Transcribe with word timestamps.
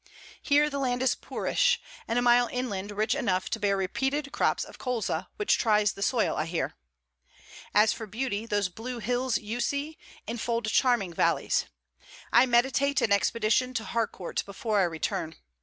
'Here 0.41 0.67
the 0.67 0.79
land 0.79 1.03
is 1.03 1.13
poorish, 1.13 1.79
and 2.07 2.17
a 2.17 2.23
mile 2.23 2.49
inland 2.51 2.89
rich 2.91 3.13
enough 3.13 3.51
to 3.51 3.59
bear 3.59 3.77
repeated 3.77 4.31
crops 4.31 4.63
of 4.63 4.79
colza, 4.79 5.27
which 5.35 5.59
tries 5.59 5.93
the 5.93 6.01
soil, 6.01 6.35
I 6.35 6.45
hear. 6.45 6.73
As 7.75 7.93
for 7.93 8.07
beauty, 8.07 8.47
those 8.47 8.67
blue 8.67 8.97
hills 8.97 9.37
you 9.37 9.59
see, 9.59 9.99
enfold 10.25 10.65
charming 10.71 11.13
valleys. 11.13 11.65
I 12.33 12.47
meditate 12.47 12.99
an 13.01 13.11
expedition 13.11 13.75
to 13.75 13.83
Harcourt 13.83 14.41
before 14.47 14.79
I 14.79 14.85
return. 14.85 15.35